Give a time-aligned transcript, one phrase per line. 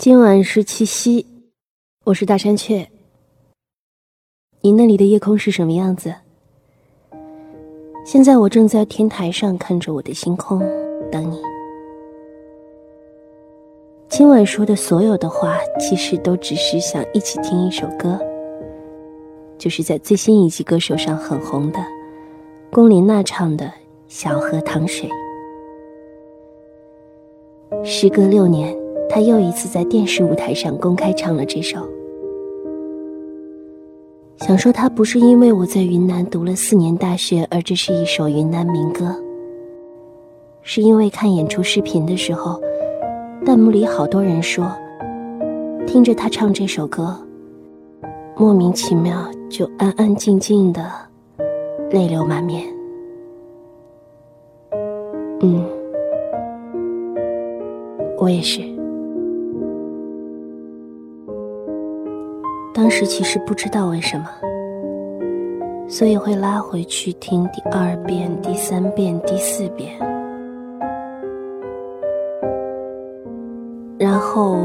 [0.00, 1.26] 今晚是七夕，
[2.06, 2.88] 我是大山雀。
[4.62, 6.14] 你那里的夜空是什么样子？
[8.06, 10.60] 现在我正在天台上看着我的星空，
[11.12, 11.38] 等你。
[14.08, 18.18] 今晚说的所有的话，其实都只是想一起听一首歌，
[19.58, 21.78] 就是在最新一季歌手上很红的
[22.72, 23.66] 龚琳娜唱的
[24.08, 25.10] 《小河淌水》。
[27.84, 28.79] 时隔六年。
[29.12, 31.78] 他又一次在电视舞台上公开唱了这首。
[34.36, 39.14] 想说他不是因为我在云南读了四年大学，而这是一首云南民歌，
[40.62, 42.58] 是因为看演出视频的时候，
[43.44, 44.64] 弹幕里好多人说，
[45.86, 47.14] 听着他唱这首歌，
[48.36, 50.88] 莫名其妙就安安静静的，
[51.90, 52.64] 泪流满面。
[55.42, 55.66] 嗯，
[58.16, 58.79] 我也是。
[62.80, 64.26] 当时其实不知道为什么，
[65.86, 69.92] 所以会拉回去听第二遍、第三遍、第四遍，
[73.98, 74.56] 然后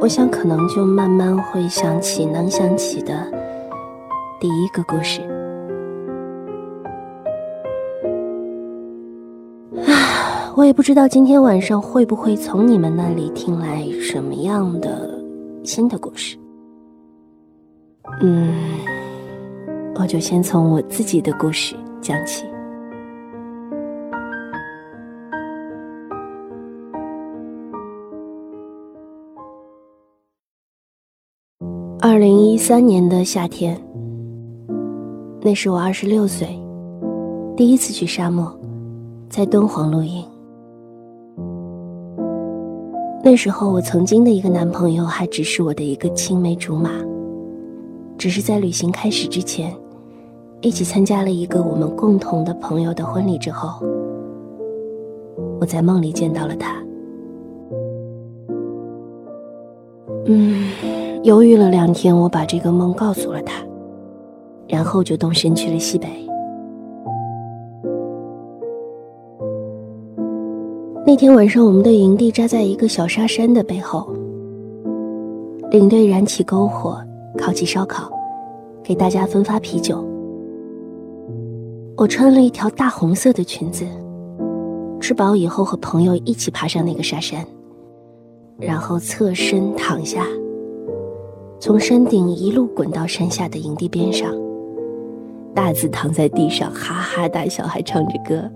[0.00, 3.12] 我想可能就慢慢会想起能想起的
[4.38, 5.20] 第一个故事。
[9.84, 15.10] 唉，我也不知道今天晚上会不会从你们那里听来什么样的
[15.64, 16.38] 新的故事。
[18.20, 18.54] 嗯，
[19.96, 22.44] 我就先从我自己的故事讲起。
[32.00, 33.78] 二零一三年的夏天，
[35.42, 36.48] 那是我二十六岁，
[37.56, 38.50] 第一次去沙漠，
[39.28, 40.24] 在敦煌露营。
[43.22, 46.90] 那时候，我曾经的一个男朋友还只是我的一个青梅竹马。
[48.18, 49.70] 只是在旅行开始之前，
[50.62, 53.84] 一起参加了一个我们共同的朋友的婚礼之后，
[55.60, 56.82] 我在梦里见到了他。
[60.24, 60.66] 嗯，
[61.22, 63.62] 犹豫了两天，我把这个梦告诉了他，
[64.66, 66.08] 然后就动身去了西北。
[71.06, 74.08] 那天晚上，我们的营地扎在一个小沙山的背后，
[75.70, 76.98] 领队燃起篝火。
[77.38, 78.10] 烤起烧烤，
[78.86, 79.98] 给大家分发啤酒。
[81.96, 83.84] 我穿了一条大红色的裙子，
[85.00, 87.44] 吃饱以后和朋友一起爬上那个沙山，
[88.60, 90.24] 然后侧身躺下，
[91.58, 94.32] 从山顶一路滚到山下的营地边上，
[95.52, 98.48] 大字躺在地上哈哈大笑，还唱着歌。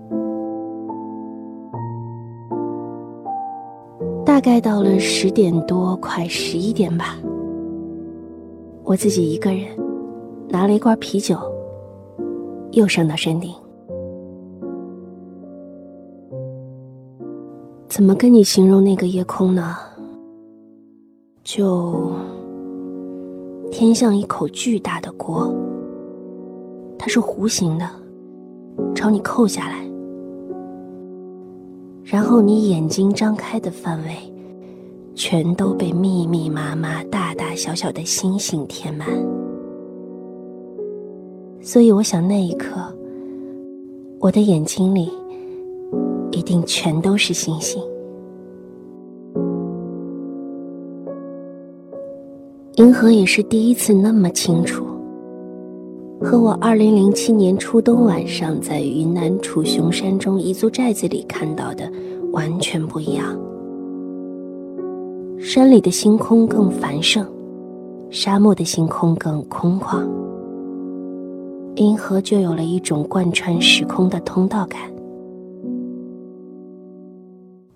[4.25, 7.19] 大概到了十点多，快十一点吧。
[8.85, 9.67] 我自己一个人
[10.51, 11.39] 拿了一罐啤酒，
[12.73, 13.55] 又上到山顶。
[17.87, 19.77] 怎么跟你形容那个夜空呢？
[21.45, 22.13] 就
[23.71, 25.55] 天像一口巨大的锅，
[26.99, 27.89] 它是弧形的，
[28.95, 29.89] 朝你扣下来，
[32.05, 34.17] 然后你眼睛张开的范围。
[35.13, 39.07] 全都被密密麻麻、大大小小的星星填满，
[41.63, 42.81] 所以我想那一刻，
[44.19, 45.11] 我的眼睛里
[46.31, 47.83] 一定全都是星星。
[52.77, 54.87] 银河也是第一次那么清楚，
[56.23, 61.91] 和我二零零七年初冬晚上在云南楚雄山中一座寨子里看到的
[62.33, 63.39] 完全不一样。
[65.39, 67.27] 山里的星空更繁盛，
[68.09, 70.07] 沙漠的星空更空旷，
[71.77, 74.81] 银河就有了一种贯穿时空的通道感。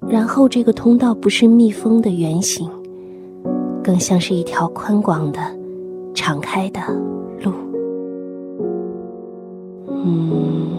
[0.06, 2.68] 然后，这个通道不是密封的圆形，
[3.82, 5.40] 更像是一条宽广的、
[6.12, 6.80] 敞开的
[7.42, 7.52] 路。
[9.88, 10.78] 嗯，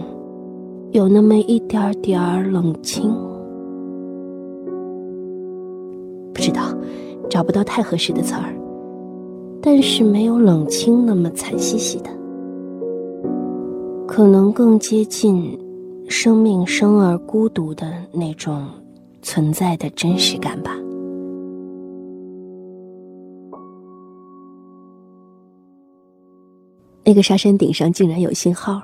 [0.92, 3.12] 有那么一点点儿冷清。
[6.32, 6.62] 不知道，
[7.28, 8.54] 找不到太合适的词儿，
[9.60, 12.10] 但是没有冷清那么惨兮兮的，
[14.16, 15.58] 可能更接近
[16.08, 18.66] 生命生而孤独的那种
[19.20, 20.74] 存在的真实感吧。
[27.04, 28.80] 那个沙山顶上竟然有信号，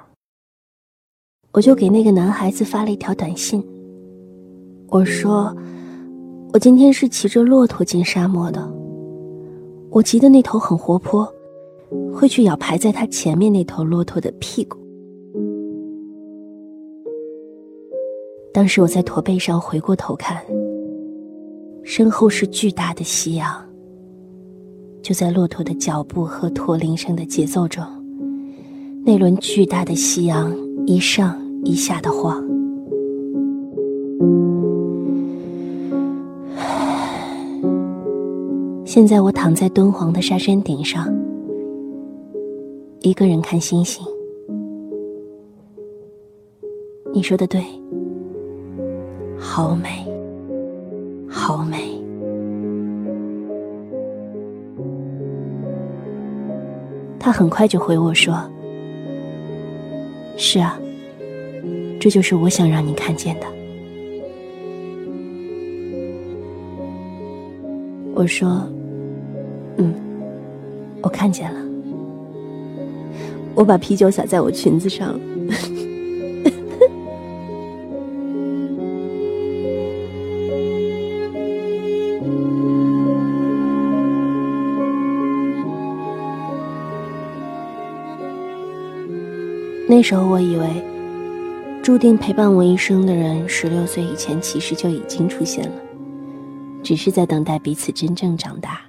[1.53, 3.67] 我就给那个男孩子发了一条短信，
[4.89, 5.57] 我说。
[6.53, 8.71] 我今天是骑着骆驼进沙漠的。
[9.89, 11.27] 我骑的那头很活泼，
[12.13, 14.82] 会去咬排在它前面那头骆驼的屁股。
[18.53, 20.43] 当时我在驼背上回过头看，
[21.83, 23.51] 身后是巨大的夕阳。
[25.03, 27.83] 就在骆驼的脚步和驼铃声的节奏中，
[29.05, 30.55] 那轮巨大的夕阳
[30.87, 32.41] 一上一下的晃。
[38.85, 41.13] 现在我躺在敦煌的沙山顶上，
[43.01, 44.07] 一个人看星星。
[47.13, 47.63] 你说的对，
[49.45, 50.07] 好美，
[51.29, 51.79] 好美。
[57.19, 58.41] 他很快就回我说
[60.39, 60.79] ：“是啊，
[62.01, 63.47] 这就是我想让你看见的。”
[68.15, 68.63] 我说。
[69.79, 69.93] 嗯，
[71.03, 71.61] 我看见了。
[73.55, 75.21] 我把啤酒洒在我裙子上了。
[90.03, 90.67] 那时候我以为，
[91.81, 95.77] 注定陪伴我一生的人，十六岁以前其实就已经出现了，
[96.83, 98.81] 只是在等待彼此真正长大。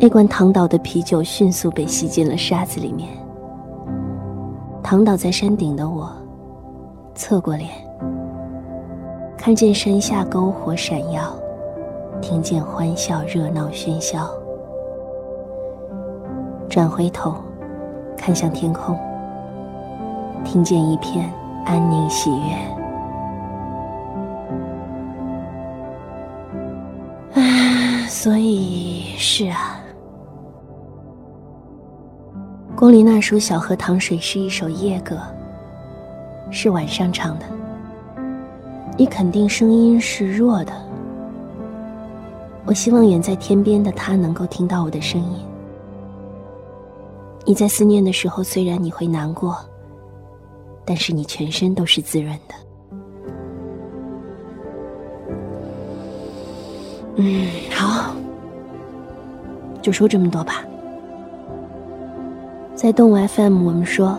[0.00, 3.08] 那罐躺倒的啤酒迅速被吸进了沙子里面。
[4.82, 6.10] 躺倒在山顶的我，
[7.14, 7.70] 侧过脸，
[9.38, 11.32] 看见山下篝火闪耀，
[12.20, 14.28] 听见欢笑热闹喧嚣。
[16.68, 17.34] 转回头，
[18.16, 18.98] 看向天空，
[20.44, 21.30] 听见一片
[21.64, 22.54] 安宁喜悦。
[27.40, 29.80] 啊，所以是啊。
[32.74, 35.16] 宫里那首《小河淌水》是一首夜歌，
[36.50, 37.46] 是晚上唱的。
[38.98, 40.72] 你肯定声音是弱的。
[42.66, 45.38] 我希望远在天边的他能够听到我的声音。
[47.44, 49.56] 你在思念的时候，虽然你会难过，
[50.84, 52.54] 但是你全身都是滋润的。
[57.18, 58.12] 嗯，好，
[59.80, 60.64] 就说这么多吧。
[62.74, 64.18] 在动物 FM，我们说，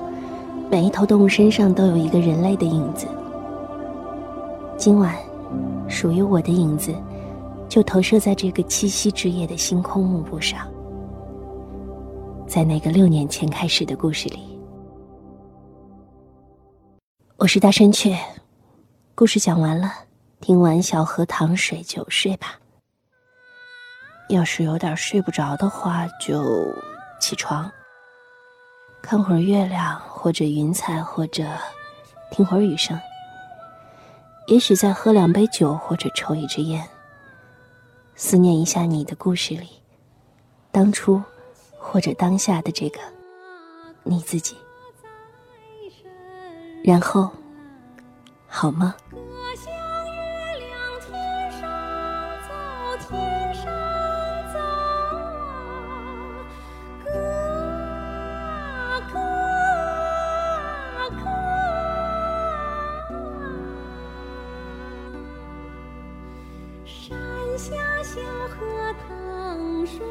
[0.71, 3.05] 每一头动物身上都有一个人类的影子。
[4.77, 5.13] 今晚，
[5.89, 6.95] 属于我的影子，
[7.69, 10.67] 就投射在这个七夕之夜的星空幕布上，
[12.47, 14.57] 在那个六年前开始的故事里。
[17.35, 18.17] 我是大山雀，
[19.13, 19.91] 故事讲完了，
[20.39, 22.57] 听完小河淌水就睡吧。
[24.29, 26.73] 要是有点睡不着的话，就
[27.19, 27.69] 起床。
[29.01, 31.43] 看会儿月亮，或者云彩，或者
[32.31, 32.97] 听会儿雨声。
[34.47, 36.85] 也许再喝两杯酒，或者抽一支烟。
[38.19, 39.69] 思念一下你的故事里，
[40.71, 41.21] 当初
[41.77, 42.99] 或者当下的这个
[44.01, 44.57] 你自己。
[46.83, 47.29] 然后，
[48.47, 48.95] 好吗？
[67.57, 67.73] 下
[68.03, 70.05] 小河淌水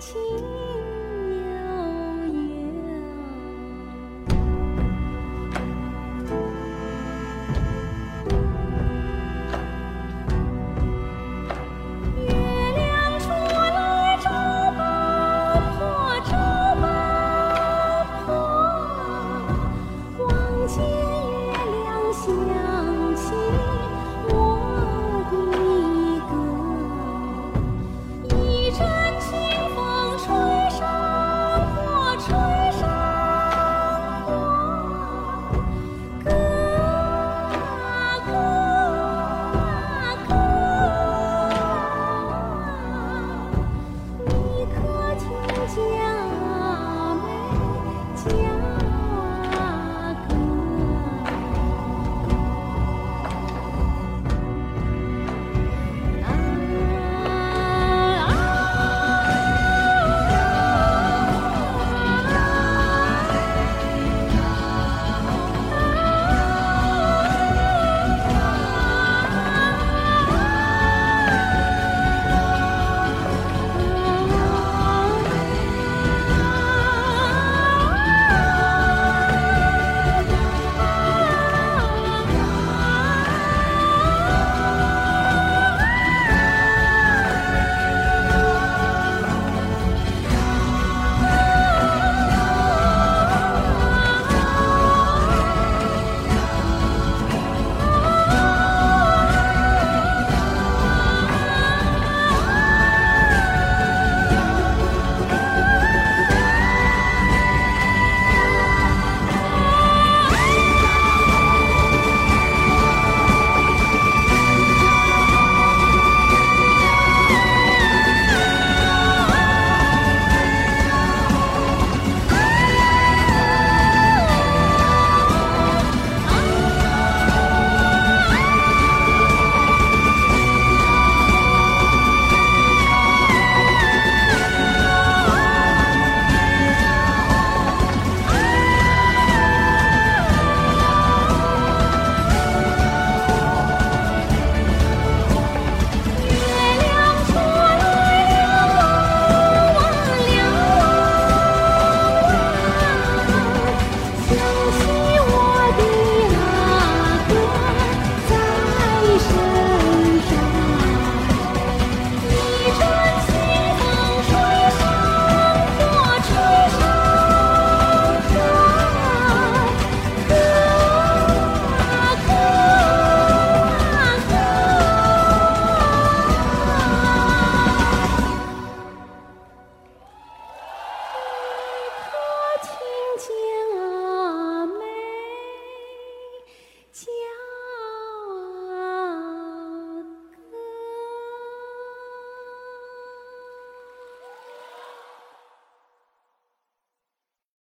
[0.00, 0.20] 清